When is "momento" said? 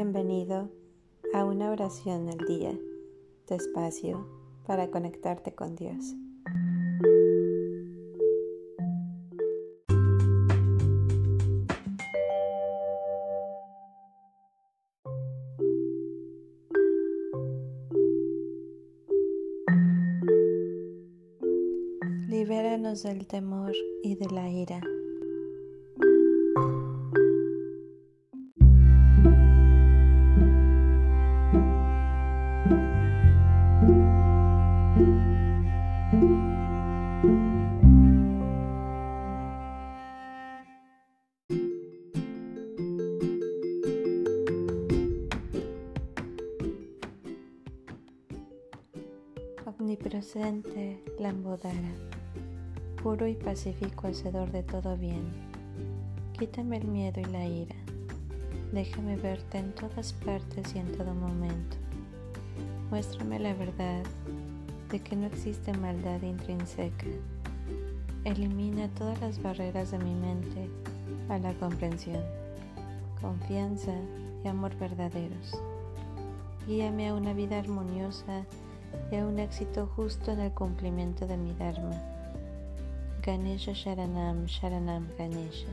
61.14-61.76